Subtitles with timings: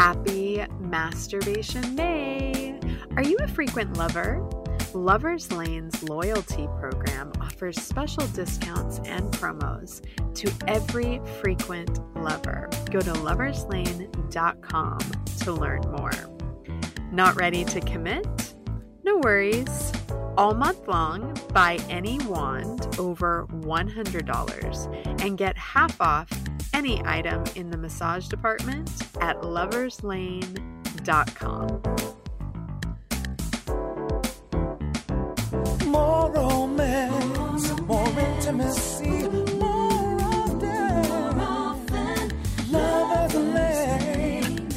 [0.00, 2.74] Happy Masturbation May!
[3.16, 4.40] Are you a frequent lover?
[4.94, 10.00] Lovers Lane's loyalty program offers special discounts and promos
[10.36, 12.70] to every frequent lover.
[12.90, 14.98] Go to loverslane.com
[15.40, 16.12] to learn more.
[17.12, 18.54] Not ready to commit?
[19.04, 19.92] No worries.
[20.38, 26.30] All month long, buy any wand over $100 and get half off
[26.72, 28.88] any item in the massage department
[29.20, 31.82] at loverslane.com.
[35.86, 40.20] More romance, more intimacy, more
[41.40, 42.32] often.
[42.70, 44.68] Lovers Lane.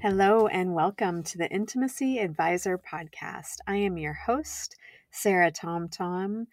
[0.00, 3.56] Hello, and welcome to the Intimacy Advisor Podcast.
[3.66, 4.76] I am your host,
[5.10, 6.46] Sarah Tom Tom,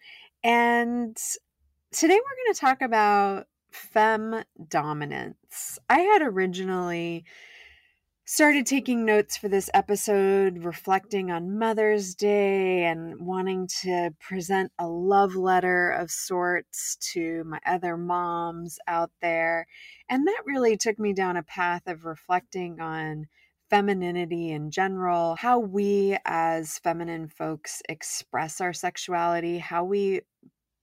[0.44, 1.16] and
[1.92, 5.78] today we're going to talk about fem dominance.
[5.88, 7.24] I had originally
[8.24, 14.86] started taking notes for this episode, reflecting on Mother's Day and wanting to present a
[14.86, 19.66] love letter of sorts to my other moms out there.
[20.10, 23.28] And that really took me down a path of reflecting on
[23.70, 30.20] femininity in general, how we as feminine folks express our sexuality, how we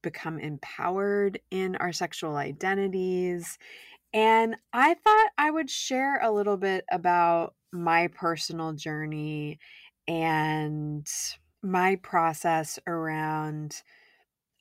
[0.05, 3.57] become empowered in our sexual identities.
[4.13, 9.59] And I thought I would share a little bit about my personal journey
[10.07, 11.05] and
[11.63, 13.81] my process around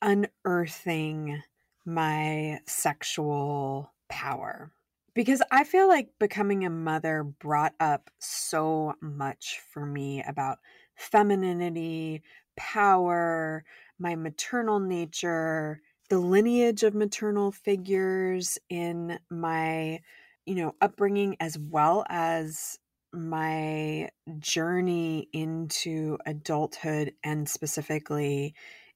[0.01, 1.43] unearthing
[1.85, 4.71] my sexual power.
[5.13, 10.57] Because I feel like becoming a mother brought up so much for me about
[10.95, 12.23] femininity,
[12.57, 13.63] power,
[13.99, 19.99] my maternal nature, the lineage of maternal figures in my,
[20.45, 22.77] you know, upbringing as well as
[23.13, 24.09] my
[24.39, 28.53] journey into adulthood and specifically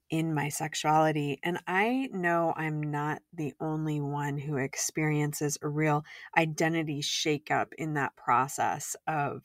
[0.10, 1.40] in my sexuality.
[1.44, 6.04] And I know I'm not the only one who experiences a real
[6.38, 9.44] identity shakeup in that process of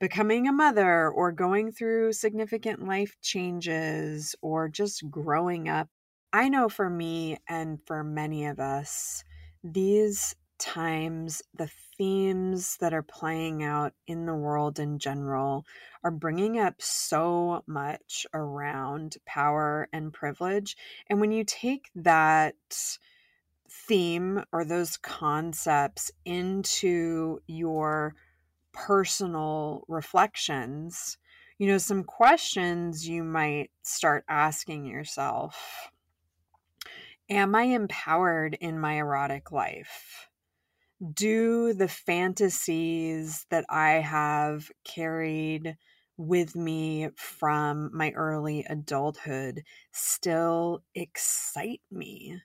[0.00, 5.88] becoming a mother or going through significant life changes or just growing up.
[6.32, 9.24] I know for me and for many of us,
[9.64, 15.64] these times, the themes that are playing out in the world in general
[16.04, 20.76] are bringing up so much around power and privilege.
[21.08, 22.54] And when you take that
[23.70, 28.14] theme or those concepts into your
[28.72, 31.18] personal reflections,
[31.58, 35.90] you know, some questions you might start asking yourself
[37.30, 40.30] Am I empowered in my erotic life?
[41.12, 45.76] Do the fantasies that I have carried
[46.16, 49.62] with me from my early adulthood
[49.92, 52.40] still excite me?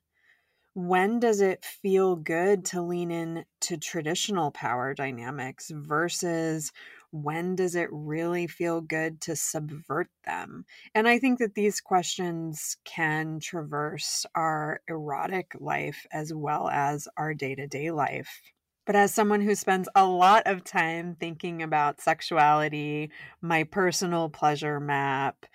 [0.73, 6.71] When does it feel good to lean in to traditional power dynamics versus
[7.11, 10.65] when does it really feel good to subvert them?
[10.95, 17.35] And I think that these questions can traverse our erotic life as well as our
[17.35, 18.41] day to day life.
[18.85, 24.79] But as someone who spends a lot of time thinking about sexuality, my personal pleasure
[24.79, 25.45] map,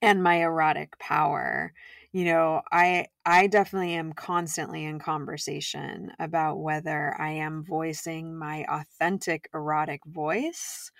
[0.00, 1.74] and my erotic power,
[2.12, 8.64] you know i i definitely am constantly in conversation about whether i am voicing my
[8.68, 10.90] authentic erotic voice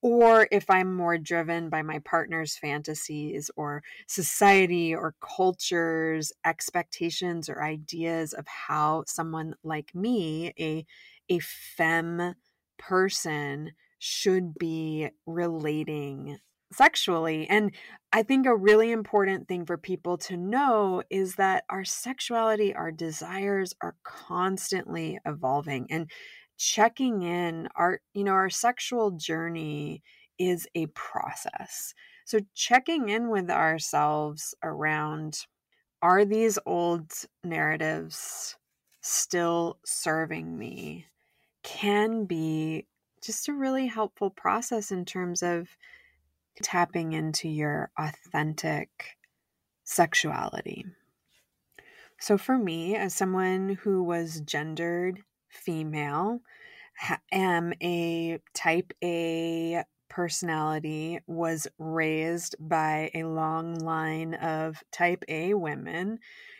[0.00, 7.62] or if i'm more driven by my partner's fantasies or society or culture's expectations or
[7.62, 10.86] ideas of how someone like me a
[11.28, 12.34] a femme
[12.78, 16.38] person should be relating
[16.72, 17.48] sexually.
[17.48, 17.72] And
[18.12, 22.90] I think a really important thing for people to know is that our sexuality, our
[22.92, 26.10] desires are constantly evolving and
[26.58, 30.02] checking in our you know our sexual journey
[30.38, 31.94] is a process.
[32.24, 35.46] So checking in with ourselves around
[36.02, 37.12] are these old
[37.44, 38.56] narratives
[39.00, 41.06] still serving me
[41.62, 42.86] can be
[43.22, 45.68] just a really helpful process in terms of
[46.62, 49.16] tapping into your authentic
[49.84, 50.84] sexuality.
[52.18, 56.40] So, for me, as someone who was gendered female,
[57.32, 66.18] am a type A personality, was raised by a long line of type A women.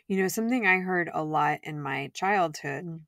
[0.08, 3.02] You know, something I heard a lot in my childhood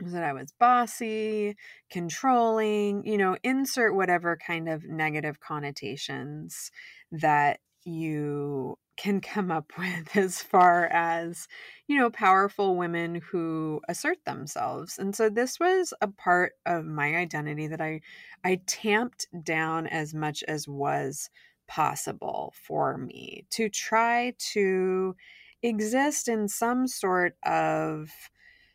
[0.00, 1.56] that I was bossy,
[1.90, 6.70] controlling, you know, insert whatever kind of negative connotations
[7.12, 11.46] that you can come up with as far as,
[11.86, 14.98] you know, powerful women who assert themselves.
[14.98, 18.00] And so this was a part of my identity that I
[18.42, 21.30] I tamped down as much as was
[21.66, 25.16] possible for me to try to
[25.62, 28.10] exist in some sort of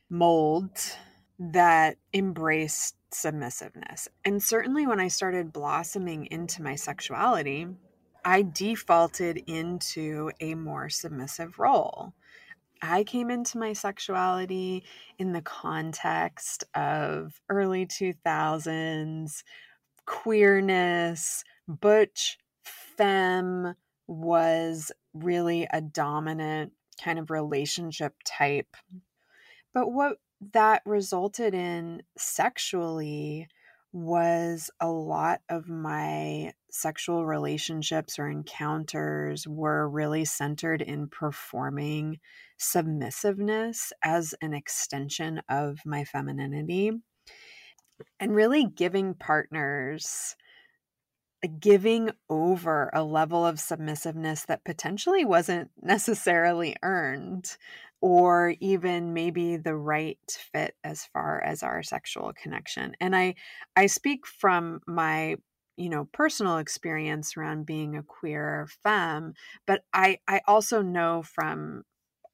[0.10, 0.71] mold
[1.40, 4.08] that embraced submissiveness.
[4.26, 7.68] And certainly when I started blossoming into my sexuality,
[8.26, 12.14] I defaulted into a more submissive role.
[12.82, 14.84] I came into my sexuality
[15.18, 19.44] in the context of early 2000s
[20.06, 23.76] queerness, butch femme
[24.08, 28.76] was really a dominant kind of relationship type.
[29.72, 30.18] But what
[30.54, 33.48] that resulted in sexually
[33.92, 42.20] was a lot of my sexual relationships or encounters were really centered in performing
[42.58, 46.92] submissiveness as an extension of my femininity
[48.20, 50.36] and really giving partners
[51.60, 57.56] giving over a level of submissiveness that potentially wasn't necessarily earned
[58.01, 60.19] or even maybe the right
[60.51, 63.34] fit as far as our sexual connection and i
[63.75, 65.36] i speak from my
[65.78, 69.34] you know personal experience around being a queer femme
[69.68, 71.84] but i i also know from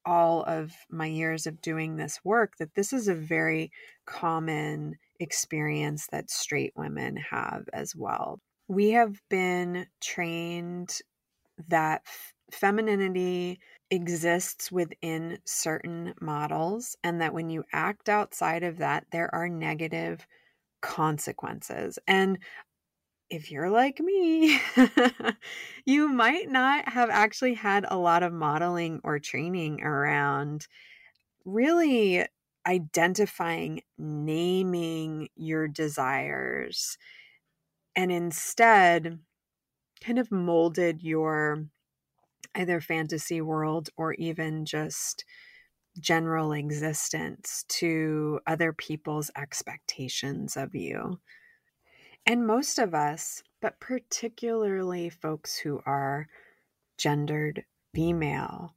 [0.06, 3.70] all of my years of doing this work that this is a very
[4.06, 8.40] common experience that straight women have as well.
[8.68, 10.96] We have been trained
[11.68, 13.58] that f- femininity
[13.90, 20.26] exists within certain models and that when you act outside of that, there are negative
[20.82, 21.98] consequences.
[22.08, 22.38] And
[23.30, 24.60] if you're like me,
[25.86, 30.68] you might not have actually had a lot of modeling or training around
[31.44, 32.26] really
[32.66, 36.98] identifying, naming your desires,
[37.94, 39.18] and instead
[40.00, 41.66] kind of molded your
[42.56, 45.24] either fantasy world or even just
[45.98, 51.18] general existence to other people's expectations of you.
[52.26, 56.28] And most of us, but particularly folks who are
[56.98, 57.64] gendered
[57.94, 58.74] female,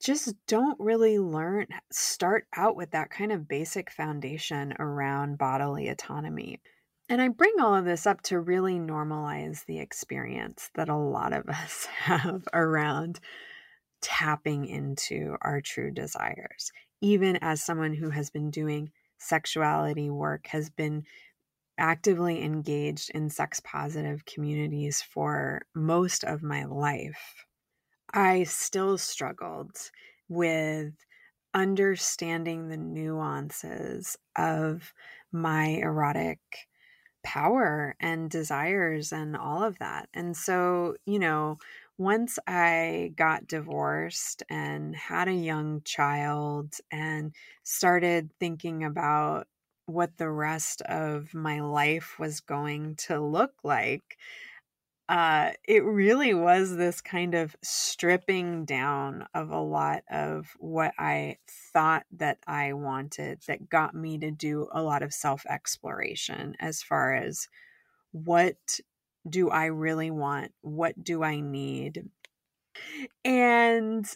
[0.00, 6.60] just don't really learn, start out with that kind of basic foundation around bodily autonomy.
[7.08, 11.32] And I bring all of this up to really normalize the experience that a lot
[11.32, 13.20] of us have around
[14.00, 16.72] tapping into our true desires.
[17.00, 21.04] Even as someone who has been doing sexuality work, has been
[21.78, 27.44] actively engaged in sex positive communities for most of my life,
[28.12, 29.76] I still struggled
[30.28, 30.92] with
[31.52, 34.92] understanding the nuances of
[35.32, 36.38] my erotic
[37.24, 40.08] power and desires and all of that.
[40.14, 41.58] And so, you know,
[41.98, 49.48] once I got divorced and had a young child and started thinking about
[49.86, 54.18] what the rest of my life was going to look like,
[55.08, 61.36] uh, it really was this kind of stripping down of a lot of what I
[61.72, 66.82] thought that I wanted that got me to do a lot of self exploration as
[66.82, 67.48] far as
[68.12, 68.80] what
[69.28, 70.52] do I really want?
[70.62, 72.04] What do I need?
[73.24, 74.06] And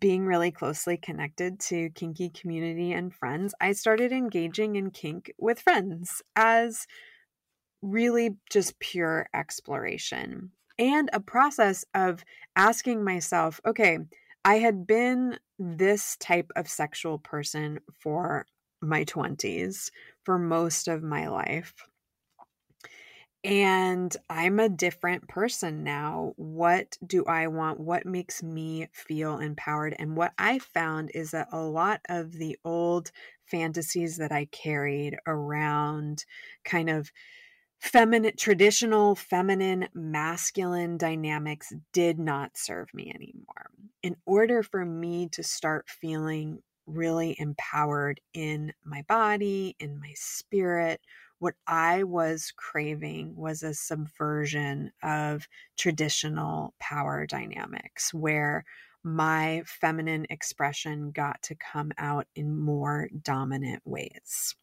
[0.00, 5.60] being really closely connected to kinky community and friends, I started engaging in kink with
[5.60, 6.86] friends as
[7.82, 13.98] really just pure exploration and a process of asking myself, okay,
[14.44, 18.46] I had been this type of sexual person for
[18.80, 19.90] my 20s,
[20.24, 21.74] for most of my life.
[23.42, 26.32] And I'm a different person now.
[26.36, 27.78] What do I want?
[27.78, 29.94] What makes me feel empowered?
[29.98, 33.12] And what I found is that a lot of the old
[33.44, 36.24] fantasies that I carried around
[36.64, 37.12] kind of
[37.80, 43.70] feminine traditional feminine masculine dynamics did not serve me anymore
[44.02, 51.00] in order for me to start feeling really empowered in my body in my spirit
[51.38, 58.64] what i was craving was a subversion of traditional power dynamics where
[59.06, 64.56] my feminine expression got to come out in more dominant ways.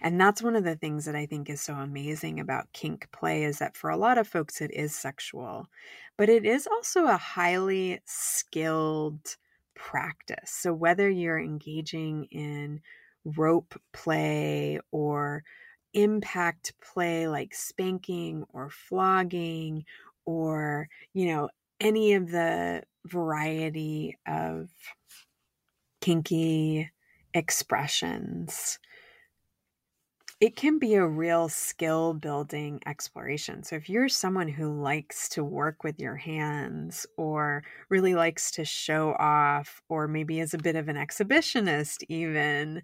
[0.00, 3.44] And that's one of the things that I think is so amazing about kink play
[3.44, 5.68] is that for a lot of folks it is sexual,
[6.16, 9.36] but it is also a highly skilled
[9.74, 10.50] practice.
[10.50, 12.80] So whether you're engaging in
[13.24, 15.44] rope play or
[15.92, 19.84] impact play like spanking or flogging
[20.24, 24.68] or, you know, any of the variety of
[26.00, 26.90] kinky
[27.34, 28.78] expressions
[30.40, 33.62] it can be a real skill building exploration.
[33.62, 38.64] So, if you're someone who likes to work with your hands or really likes to
[38.64, 42.82] show off, or maybe is a bit of an exhibitionist, even,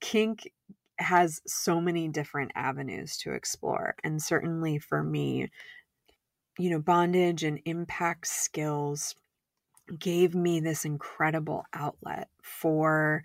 [0.00, 0.50] kink
[0.98, 3.96] has so many different avenues to explore.
[4.04, 5.50] And certainly for me,
[6.58, 9.14] you know, bondage and impact skills
[9.98, 13.24] gave me this incredible outlet for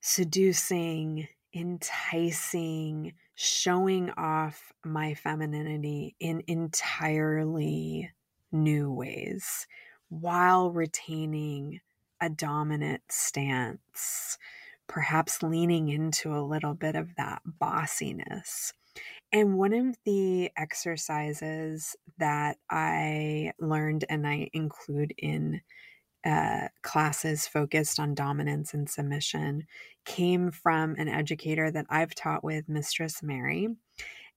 [0.00, 8.10] seducing enticing, showing off my femininity in entirely
[8.52, 9.66] new ways
[10.10, 11.80] while retaining
[12.20, 14.36] a dominant stance,
[14.86, 18.72] perhaps leaning into a little bit of that bossiness.
[19.32, 25.62] And one of the exercises that I learned and I include in
[26.26, 29.64] uh, classes focused on dominance and submission
[30.04, 33.68] came from an educator that I've taught with, Mistress Mary.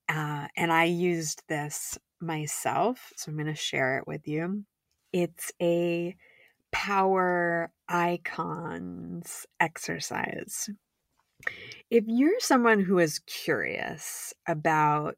[0.07, 4.63] Uh, and I used this myself, so I'm going to share it with you.
[5.11, 6.15] It's a
[6.71, 10.69] power icons exercise.
[11.89, 15.17] If you're someone who is curious about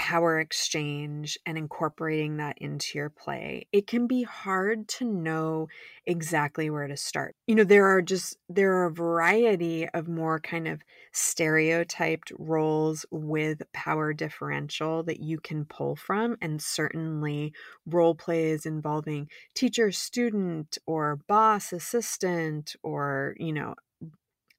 [0.00, 5.68] power exchange and incorporating that into your play, it can be hard to know
[6.06, 7.36] exactly where to start.
[7.46, 10.80] You know, there are just there are a variety of more kind of
[11.12, 17.52] stereotyped roles with power differential that you can pull from and certainly
[17.84, 23.74] role plays involving teacher student or boss assistant or, you know,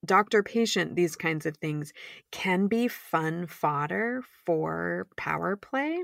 [0.05, 1.93] doctor patient, these kinds of things
[2.31, 6.03] can be fun fodder for power play.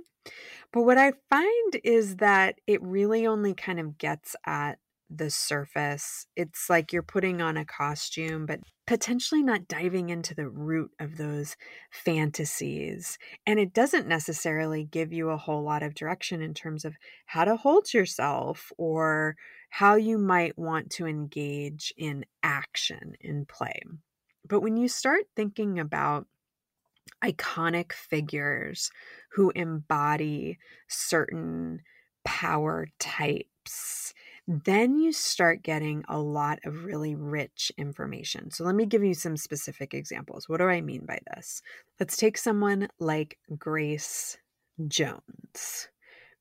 [0.73, 6.27] But what I find is that it really only kind of gets at the surface.
[6.35, 11.17] It's like you're putting on a costume, but potentially not diving into the root of
[11.17, 11.55] those
[11.91, 13.17] fantasies.
[13.45, 17.45] And it doesn't necessarily give you a whole lot of direction in terms of how
[17.45, 19.35] to hold yourself or
[19.69, 23.81] how you might want to engage in action in play.
[24.47, 26.27] But when you start thinking about
[27.23, 28.91] iconic figures
[29.31, 30.57] who embody
[30.87, 31.81] certain
[32.23, 34.13] power types,
[34.47, 38.49] then you start getting a lot of really rich information.
[38.51, 40.47] So, let me give you some specific examples.
[40.47, 41.61] What do I mean by this?
[41.99, 44.37] Let's take someone like Grace
[44.87, 45.89] Jones.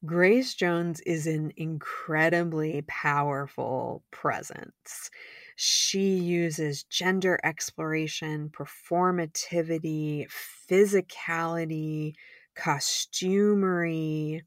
[0.06, 5.10] Grace Jones is an incredibly powerful presence.
[5.56, 10.26] She uses gender exploration, performativity,
[10.70, 12.14] physicality,
[12.56, 14.42] costumery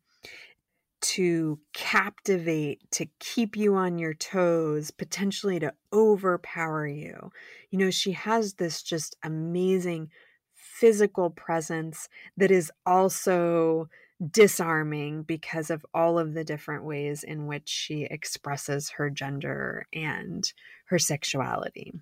[1.02, 7.32] to captivate, to keep you on your toes, potentially to overpower you.
[7.72, 10.10] You know, she has this just amazing
[10.54, 13.90] physical presence that is also
[14.32, 20.52] disarming because of all of the different ways in which she expresses her gender and
[20.86, 21.94] her sexuality.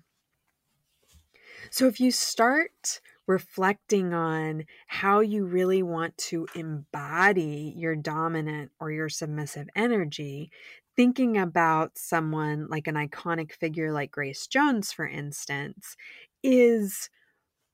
[1.70, 8.90] So, if you start reflecting on how you really want to embody your dominant or
[8.90, 10.50] your submissive energy,
[10.96, 15.94] thinking about someone like an iconic figure like Grace Jones, for instance,
[16.42, 17.10] is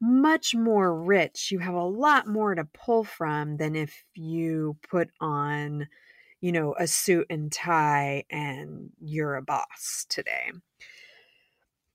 [0.05, 1.51] much more rich.
[1.51, 5.89] You have a lot more to pull from than if you put on,
[6.41, 10.51] you know, a suit and tie and you're a boss today.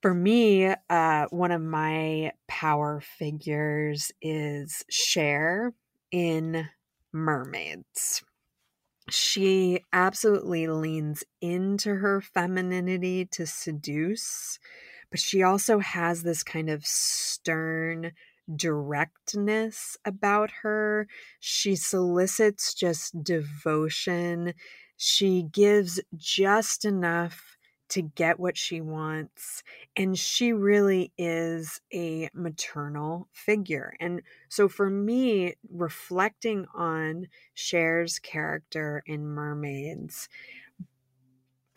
[0.01, 5.73] For me, uh, one of my power figures is Cher
[6.11, 6.67] in
[7.13, 8.23] Mermaids.
[9.09, 14.57] She absolutely leans into her femininity to seduce
[15.11, 18.11] but she also has this kind of stern
[18.55, 21.07] directness about her.
[21.39, 24.53] She solicits just devotion.
[24.97, 27.57] She gives just enough
[27.89, 29.63] to get what she wants.
[29.95, 33.95] And she really is a maternal figure.
[33.99, 40.29] And so for me, reflecting on Cher's character in Mermaids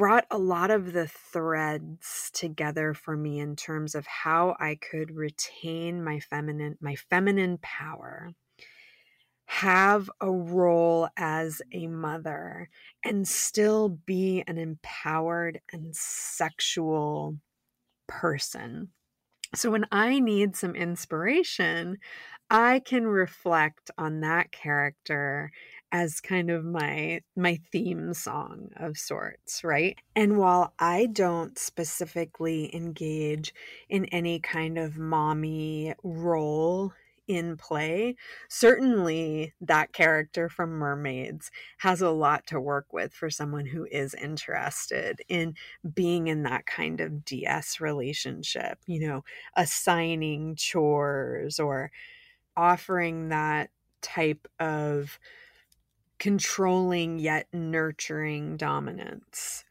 [0.03, 5.13] brought a lot of the threads together for me in terms of how I could
[5.15, 8.33] retain my feminine my feminine power
[9.47, 12.69] have a role as a mother
[13.05, 17.37] and still be an empowered and sexual
[18.09, 18.89] person.
[19.55, 21.99] So when I need some inspiration,
[22.51, 25.53] I can reflect on that character
[25.93, 29.99] as kind of my my theme song of sorts, right?
[30.17, 33.55] And while I don't specifically engage
[33.91, 36.93] in any kind of mommy role
[37.29, 38.17] in play,
[38.49, 44.15] certainly that character from Mermaids has a lot to work with for someone who is
[44.15, 45.55] interested in
[45.95, 49.25] being in that kind of DS relationship, you know,
[49.57, 51.91] assigning chores or
[52.57, 53.71] offering that
[54.03, 55.19] type of
[56.23, 59.65] controlling yet nurturing dominance.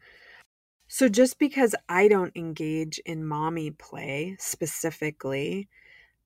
[0.90, 5.70] So, just because I don't engage in mommy play specifically,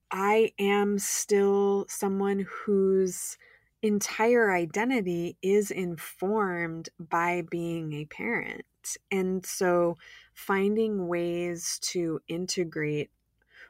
[0.10, 3.38] I am still someone whose
[3.84, 8.66] entire identity is informed by being a parent.
[9.12, 9.96] And so
[10.34, 13.12] finding ways to integrate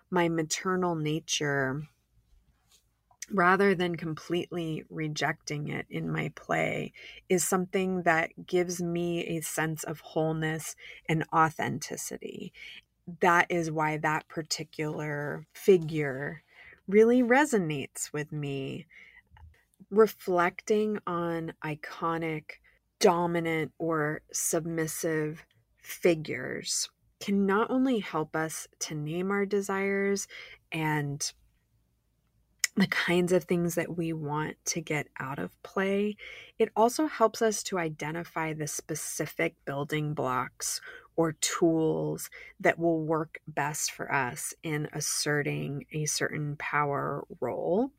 [0.10, 1.84] my maternal nature
[3.32, 6.94] rather than completely rejecting it in my play
[7.28, 10.76] is something that gives me a sense of wholeness
[11.10, 12.54] and authenticity
[13.22, 16.44] that is why that particular figure
[16.88, 18.86] really resonates with me.
[19.92, 22.44] Reflecting on iconic,
[23.00, 25.46] dominant, or submissive
[25.78, 26.90] figures
[27.20, 30.28] can not only help us to name our desires
[30.72, 31.32] and
[32.76, 36.18] the kinds of things that we want to get out of play,
[36.60, 40.82] it also helps us to identify the specific building blocks
[41.16, 47.92] or tools that will work best for us in asserting a certain power role.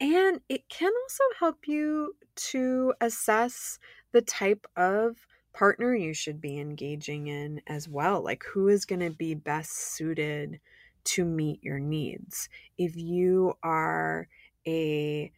[0.00, 3.78] And it can also help you to assess
[4.12, 8.22] the type of partner you should be engaging in as well.
[8.22, 10.60] Like, who is going to be best suited
[11.06, 12.48] to meet your needs?
[12.78, 14.28] If you are
[14.66, 15.32] a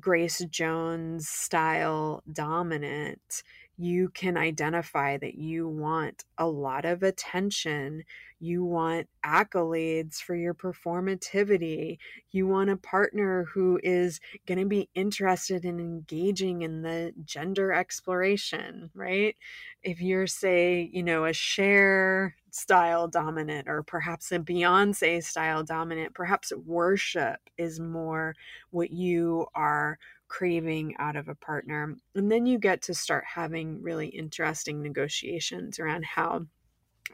[0.00, 3.42] Grace Jones style dominant,
[3.76, 8.04] you can identify that you want a lot of attention.
[8.44, 11.96] You want accolades for your performativity.
[12.30, 17.72] You want a partner who is going to be interested in engaging in the gender
[17.72, 19.34] exploration, right?
[19.82, 26.12] If you're, say, you know, a Cher style dominant or perhaps a Beyonce style dominant,
[26.12, 28.34] perhaps worship is more
[28.68, 31.96] what you are craving out of a partner.
[32.14, 36.44] And then you get to start having really interesting negotiations around how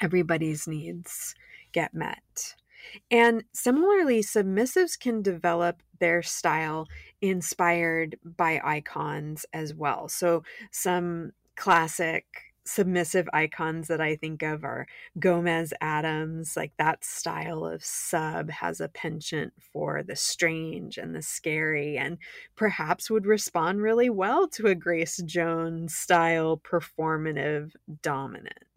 [0.00, 1.34] everybody's needs
[1.72, 2.54] get met.
[3.10, 6.88] And similarly, submissives can develop their style
[7.20, 10.08] inspired by icons as well.
[10.08, 12.24] So, some classic
[12.64, 14.86] submissive icons that I think of are
[15.18, 21.22] Gomez Addams, like that style of sub has a penchant for the strange and the
[21.22, 22.18] scary, and
[22.56, 27.72] perhaps would respond really well to a Grace Jones style performative
[28.02, 28.69] dominant.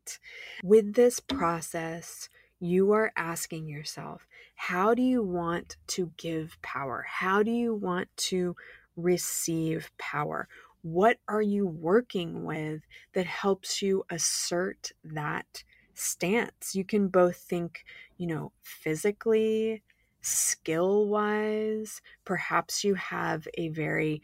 [0.63, 7.05] With this process, you are asking yourself, how do you want to give power?
[7.07, 8.55] How do you want to
[8.95, 10.47] receive power?
[10.83, 12.81] what are you working with
[13.13, 15.63] that helps you assert that
[15.93, 16.75] stance?
[16.75, 17.85] You can both think,
[18.17, 19.81] you know, physically,
[20.21, 22.01] skill wise.
[22.25, 24.21] Perhaps you have a very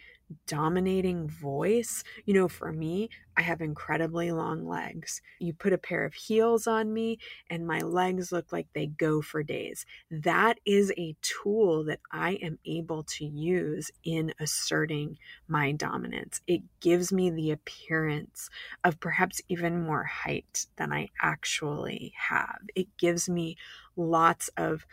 [0.48, 2.04] dominating voice.
[2.26, 5.22] You know, for me, I have incredibly long legs.
[5.40, 9.22] You put a pair of heels on me, and my legs look like they go
[9.22, 9.86] for days.
[10.12, 16.42] That is a tool that I am able to use in asserting my dominance.
[16.48, 18.50] It gives me the appearance
[18.84, 22.62] of perhaps even more height than I actually have.
[22.76, 23.56] It gives me
[23.96, 24.86] lots of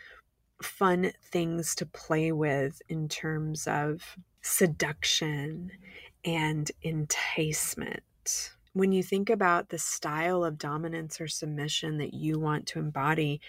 [0.61, 4.17] fun things to play with in terms of
[4.47, 5.69] seduction
[6.23, 8.53] and enticement.
[8.73, 13.41] When you think about the style of dominance or submission that you want to embody,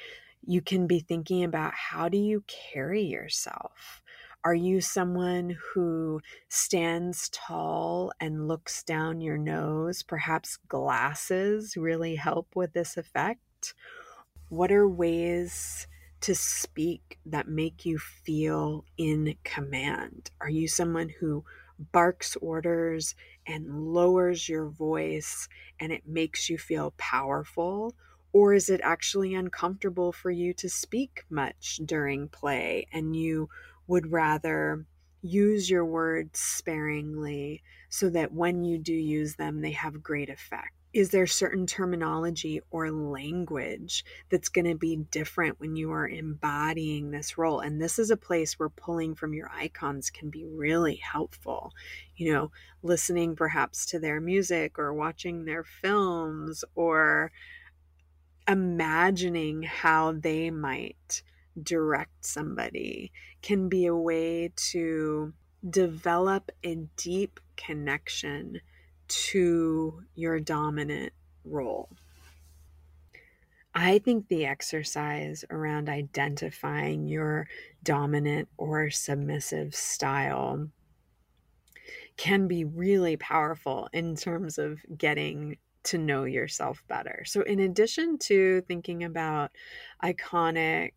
[0.45, 4.03] you can be thinking about how do you carry yourself?
[4.45, 10.03] Are you someone who stands tall and looks down your nose?
[10.03, 13.75] Perhaps glasses really help with this effect.
[14.49, 15.87] What are ways
[16.21, 20.31] to speak that make you feel in command?
[20.41, 21.45] Are you someone who
[21.93, 23.15] barks orders
[23.47, 25.49] and lowers your voice
[25.81, 27.95] and it makes you feel powerful?
[28.33, 33.49] Or is it actually uncomfortable for you to speak much during play and you
[33.87, 34.85] would rather
[35.23, 40.78] use your words sparingly so that when you do use them, they have great effect?
[40.93, 47.11] Is there certain terminology or language that's going to be different when you are embodying
[47.11, 47.61] this role?
[47.61, 51.73] And this is a place where pulling from your icons can be really helpful.
[52.17, 52.51] You know
[52.83, 57.33] listening perhaps to their music or watching their films or
[58.47, 61.23] imagining how they might
[61.61, 65.33] direct somebody can be a way to
[65.69, 68.61] develop a deep connection
[69.09, 71.13] to your dominant
[71.45, 71.89] role.
[73.75, 77.47] I think the exercise around identifying your
[77.83, 80.69] dominant or submissive style
[82.17, 87.23] can be really powerful in terms of getting to know yourself better.
[87.25, 89.53] So, in addition to thinking about
[90.03, 90.93] iconic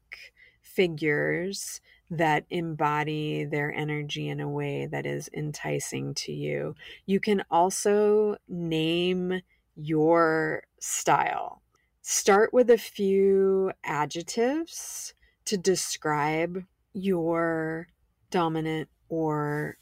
[0.61, 6.75] figures that embody their energy in a way that is enticing to you.
[7.05, 9.41] You can also name
[9.75, 11.61] your style.
[12.01, 15.13] Start with a few adjectives
[15.45, 17.87] to describe your
[18.29, 19.77] dominant or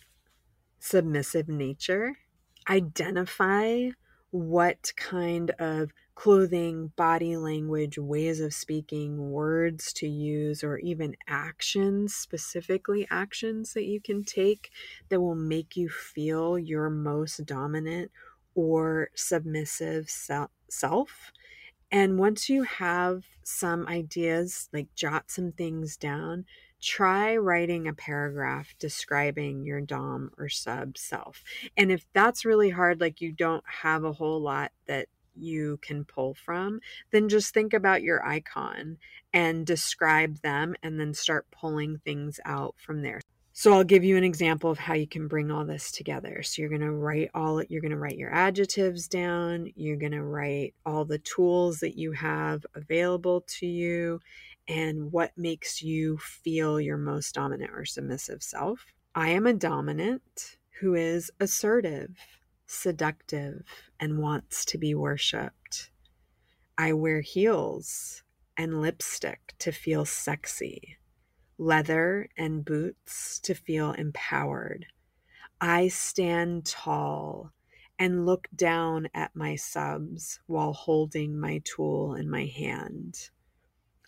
[0.78, 2.16] submissive nature.
[2.70, 3.90] Identify
[4.32, 12.14] what kind of clothing, body language, ways of speaking, words to use, or even actions,
[12.14, 14.70] specifically actions that you can take
[15.08, 18.12] that will make you feel your most dominant
[18.54, 21.32] or submissive self.
[21.92, 26.46] And once you have some ideas, like jot some things down,
[26.82, 31.44] try writing a paragraph describing your Dom or sub self.
[31.78, 36.06] And if that's really hard, like you don't have a whole lot that you can
[36.06, 36.80] pull from,
[37.12, 38.98] then just think about your icon
[39.34, 43.22] and describe them and then start pulling things out from there.
[43.60, 46.44] So I'll give you an example of how you can bring all this together.
[46.44, 50.14] So you're going to write all you're going to write your adjectives down, you're going
[50.14, 54.22] to write all the tools that you have available to you
[54.70, 58.86] and what makes you feel your most dominant or submissive self.
[59.16, 62.16] I am a dominant who is assertive,
[62.68, 63.64] seductive,
[64.00, 65.90] and wants to be worshiped.
[66.78, 68.22] I wear heels
[68.56, 70.98] and lipstick to feel sexy,
[71.58, 74.86] leather and boots to feel empowered.
[75.60, 77.52] I stand tall
[77.98, 83.30] and look down at my subs while holding my tool in my hand.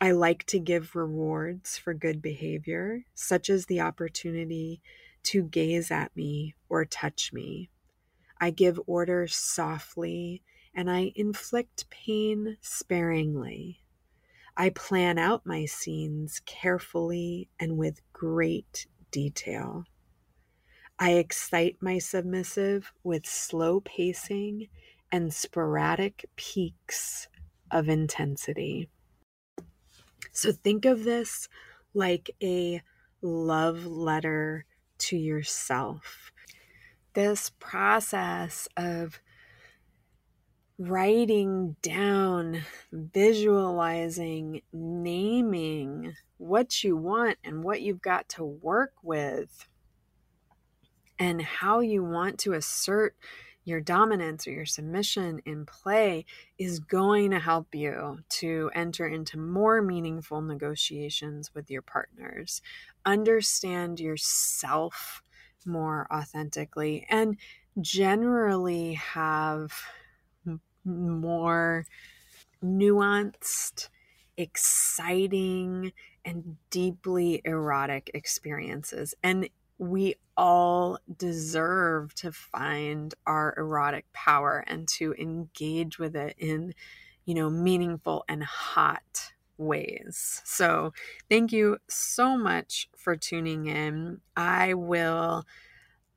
[0.04, 4.82] I like to give rewards for good behavior, such as the opportunity
[5.26, 7.70] to gaze at me or touch me.
[8.40, 10.42] I give orders softly
[10.74, 13.84] and I inflict pain sparingly.
[14.58, 19.86] I plan out my scenes carefully and with great detail.
[20.98, 24.70] I excite my submissive with slow pacing
[25.12, 27.28] and sporadic peaks
[27.70, 28.90] of intensity.
[30.32, 31.50] So think of this
[31.94, 32.82] like a
[33.22, 34.66] love letter
[34.98, 36.32] to yourself.
[37.14, 39.20] This process of
[40.78, 49.68] writing down, visualizing, naming what you want and what you've got to work with,
[51.20, 53.16] and how you want to assert
[53.64, 56.26] your dominance or your submission in play
[56.58, 62.62] is going to help you to enter into more meaningful negotiations with your partners.
[63.06, 65.22] Understand yourself
[65.66, 67.38] more authentically and
[67.80, 69.72] generally have
[70.84, 71.86] more
[72.64, 73.90] nuanced,
[74.38, 75.94] exciting,
[76.26, 79.14] and deeply erotic experiences.
[79.24, 86.74] And we all deserve to find our erotic power and to engage with it in,
[87.26, 90.42] you know, meaningful and hot ways.
[90.46, 90.94] So,
[91.30, 94.22] thank you so much for tuning in.
[94.36, 95.46] I will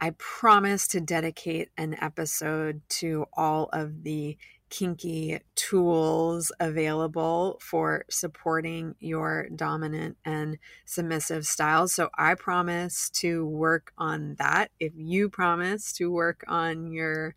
[0.01, 4.37] I promise to dedicate an episode to all of the
[4.75, 11.95] kinky tools available for supporting your dominant and submissive styles.
[11.95, 14.73] So I promise to work on that.
[14.81, 17.37] If you promise to work on your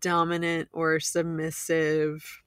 [0.00, 2.44] dominant or submissive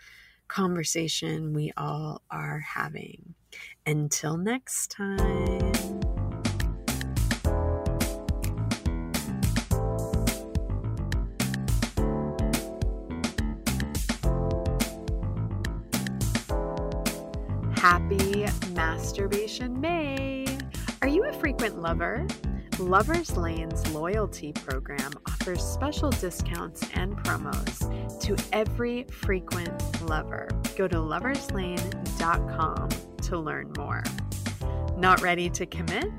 [0.47, 3.35] conversation we all are having.
[3.85, 5.96] Until next time.
[21.47, 22.27] Frequent lover?
[22.77, 29.71] Lovers Lane's loyalty program offers special discounts and promos to every frequent
[30.09, 30.49] lover.
[30.75, 32.89] Go to loverslane.com
[33.21, 34.03] to learn more.
[34.97, 36.11] Not ready to commit?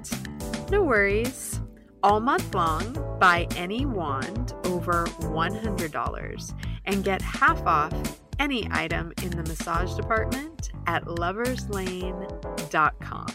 [0.71, 1.61] No worries.
[2.03, 6.55] All month long, buy any wand over $100
[6.87, 7.93] and get half off
[8.38, 13.27] any item in the massage department at loverslane.com.